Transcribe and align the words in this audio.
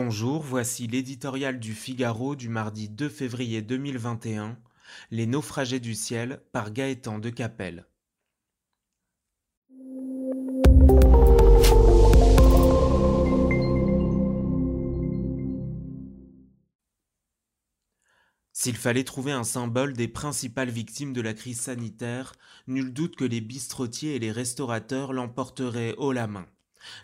Bonjour, 0.00 0.44
voici 0.44 0.86
l'éditorial 0.86 1.58
du 1.58 1.74
Figaro 1.74 2.36
du 2.36 2.48
mardi 2.48 2.88
2 2.88 3.08
février 3.08 3.62
2021, 3.62 4.56
Les 5.10 5.26
naufragés 5.26 5.80
du 5.80 5.96
ciel 5.96 6.40
par 6.52 6.72
Gaëtan 6.72 7.18
de 7.18 7.30
Capelle. 7.30 7.84
S'il 18.52 18.76
fallait 18.76 19.02
trouver 19.02 19.32
un 19.32 19.42
symbole 19.42 19.94
des 19.94 20.06
principales 20.06 20.70
victimes 20.70 21.12
de 21.12 21.20
la 21.20 21.34
crise 21.34 21.62
sanitaire, 21.62 22.34
nul 22.68 22.92
doute 22.92 23.16
que 23.16 23.24
les 23.24 23.40
bistrotiers 23.40 24.14
et 24.14 24.20
les 24.20 24.30
restaurateurs 24.30 25.12
l'emporteraient 25.12 25.96
haut 25.98 26.12
la 26.12 26.28
main. 26.28 26.46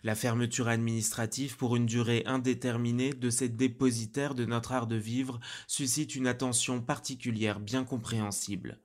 La 0.02 0.14
fermeture 0.14 0.68
administrative 0.68 1.56
pour 1.56 1.76
une 1.76 1.86
durée 1.86 2.22
indéterminée 2.26 3.12
de 3.12 3.30
ces 3.30 3.48
dépositaires 3.48 4.34
de 4.34 4.44
notre 4.44 4.72
art 4.72 4.86
de 4.86 4.96
vivre 4.96 5.40
suscite 5.66 6.14
une 6.14 6.26
attention 6.26 6.80
particulière 6.80 7.60
bien 7.60 7.84
compréhensible. 7.84 8.80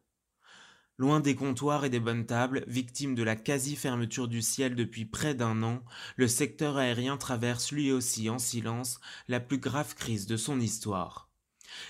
Loin 0.98 1.22
des 1.22 1.34
comptoirs 1.34 1.86
et 1.86 1.90
des 1.90 2.02
bonnes 2.02 2.26
tables, 2.26 2.66
victime 2.68 3.16
de 3.16 3.23
la 3.23 3.38
quasi-fermeture 3.38 4.27
du 4.27 4.41
ciel 4.41 4.76
depuis 4.76 5.05
près 5.05 5.34
d'un 5.34 5.63
an, 5.63 5.82
le 6.18 6.27
secteur 6.27 6.76
aérien 6.76 7.16
traverse 7.16 7.71
lui 7.71 7.94
aussi 7.94 8.30
en 8.30 8.38
silence 8.38 8.99
la 9.30 9.40
plus 9.40 9.60
grave 9.60 9.96
crise 9.96 10.27
de 10.27 10.35
son 10.35 10.60
histoire. 10.60 11.29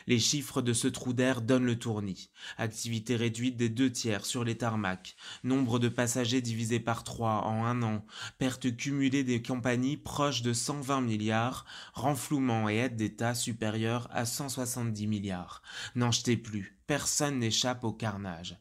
Les 0.08 0.20
chiffres 0.20 0.62
de 0.62 0.74
ce 0.74 0.88
trou 0.88 1.14
d'air 1.14 1.42
donnent 1.42 1.66
le 1.66 1.78
tournis. 1.78 2.30
Activité 2.58 3.16
réduite 3.16 3.58
des 3.58 3.70
deux 3.70 3.92
tiers 3.92 4.26
sur 4.26 4.44
les 4.44 4.58
tarmacs, 4.58 5.16
nombre 5.44 5.80
de 5.80 5.90
passagers 5.90 6.42
divisé 6.42 6.80
par 6.80 7.04
trois 7.04 7.44
en 7.46 7.66
un 7.66 7.82
an, 7.84 8.06
perte 8.38 8.76
cumulée 8.76 9.23
des 9.23 9.42
compagnies 9.42 9.98
proches 9.98 10.42
de 10.42 10.54
120 10.54 11.02
milliards, 11.02 11.66
renflouement 11.94 12.70
et 12.70 12.78
aide 12.78 12.96
d'État 12.96 13.36
supérieure 13.36 14.08
à 14.12 14.26
170 14.26 15.08
milliards. 15.08 15.62
N'en 15.96 16.12
jetez 16.12 16.38
plus, 16.38 16.80
personne 16.88 17.40
n'échappe 17.40 17.84
au 17.84 17.94
carnage. 17.94 18.58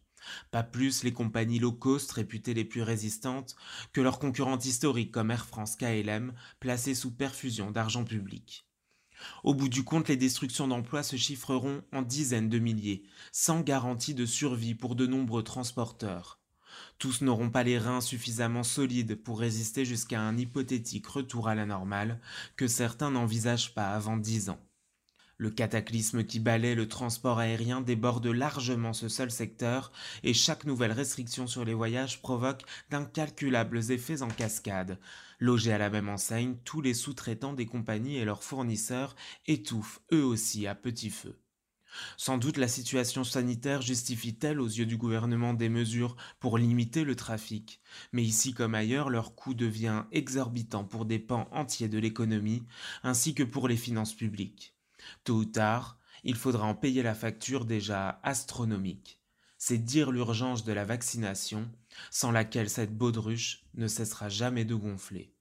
Pas 0.50 0.62
plus 0.62 1.04
les 1.04 1.12
compagnies 1.12 1.58
low 1.58 1.72
cost 1.72 2.12
réputées 2.12 2.54
les 2.54 2.64
plus 2.64 2.82
résistantes 2.82 3.56
que 3.92 4.00
leurs 4.00 4.18
concurrentes 4.18 4.66
historiques 4.66 5.12
comme 5.12 5.30
Air 5.30 5.46
France 5.46 5.76
KLM, 5.76 6.34
placées 6.60 6.94
sous 6.94 7.14
perfusion 7.14 7.70
d'argent 7.70 8.04
public. 8.04 8.67
Au 9.44 9.54
bout 9.54 9.68
du 9.68 9.84
compte, 9.84 10.08
les 10.08 10.16
destructions 10.16 10.68
d'emplois 10.68 11.02
se 11.02 11.16
chiffreront 11.16 11.82
en 11.92 12.02
dizaines 12.02 12.48
de 12.48 12.58
milliers, 12.58 13.02
sans 13.32 13.60
garantie 13.60 14.14
de 14.14 14.26
survie 14.26 14.74
pour 14.74 14.94
de 14.94 15.06
nombreux 15.06 15.42
transporteurs. 15.42 16.40
Tous 16.98 17.22
n'auront 17.22 17.50
pas 17.50 17.62
les 17.62 17.78
reins 17.78 18.00
suffisamment 18.00 18.62
solides 18.62 19.16
pour 19.16 19.40
résister 19.40 19.84
jusqu'à 19.84 20.20
un 20.20 20.36
hypothétique 20.36 21.06
retour 21.06 21.48
à 21.48 21.54
la 21.54 21.66
normale 21.66 22.20
que 22.56 22.66
certains 22.66 23.10
n'envisagent 23.10 23.74
pas 23.74 23.90
avant 23.90 24.16
dix 24.16 24.50
ans. 24.50 24.60
Le 25.40 25.50
cataclysme 25.50 26.24
qui 26.24 26.40
balaie 26.40 26.74
le 26.74 26.88
transport 26.88 27.38
aérien 27.38 27.80
déborde 27.80 28.26
largement 28.26 28.92
ce 28.92 29.08
seul 29.08 29.30
secteur 29.30 29.92
et 30.24 30.34
chaque 30.34 30.64
nouvelle 30.64 30.90
restriction 30.90 31.46
sur 31.46 31.64
les 31.64 31.74
voyages 31.74 32.20
provoque 32.20 32.64
d'incalculables 32.90 33.92
effets 33.92 34.22
en 34.22 34.28
cascade. 34.28 34.98
Logés 35.38 35.72
à 35.72 35.78
la 35.78 35.90
même 35.90 36.08
enseigne, 36.08 36.56
tous 36.64 36.80
les 36.80 36.92
sous-traitants 36.92 37.52
des 37.52 37.66
compagnies 37.66 38.16
et 38.16 38.24
leurs 38.24 38.42
fournisseurs 38.42 39.14
étouffent 39.46 40.00
eux 40.12 40.24
aussi 40.24 40.66
à 40.66 40.74
petit 40.74 41.10
feu. 41.10 41.38
Sans 42.16 42.36
doute 42.36 42.56
la 42.56 42.66
situation 42.66 43.22
sanitaire 43.22 43.80
justifie-t-elle 43.80 44.60
aux 44.60 44.66
yeux 44.66 44.86
du 44.86 44.96
gouvernement 44.96 45.54
des 45.54 45.68
mesures 45.68 46.16
pour 46.40 46.58
limiter 46.58 47.04
le 47.04 47.14
trafic, 47.14 47.80
mais 48.12 48.24
ici 48.24 48.54
comme 48.54 48.74
ailleurs 48.74 49.08
leur 49.08 49.36
coût 49.36 49.54
devient 49.54 50.02
exorbitant 50.10 50.84
pour 50.84 51.04
des 51.04 51.20
pans 51.20 51.48
entiers 51.52 51.88
de 51.88 51.98
l'économie 51.98 52.66
ainsi 53.04 53.34
que 53.34 53.44
pour 53.44 53.68
les 53.68 53.76
finances 53.76 54.14
publiques. 54.14 54.74
Tôt 55.24 55.36
ou 55.36 55.44
tard, 55.44 55.98
il 56.24 56.34
faudra 56.34 56.66
en 56.66 56.74
payer 56.74 57.02
la 57.02 57.14
facture 57.14 57.64
déjà 57.64 58.20
astronomique. 58.22 59.20
C'est 59.56 59.78
dire 59.78 60.12
l'urgence 60.12 60.64
de 60.64 60.72
la 60.72 60.84
vaccination, 60.84 61.70
sans 62.10 62.30
laquelle 62.30 62.70
cette 62.70 62.96
baudruche 62.96 63.64
ne 63.74 63.88
cessera 63.88 64.28
jamais 64.28 64.64
de 64.64 64.74
gonfler. 64.74 65.32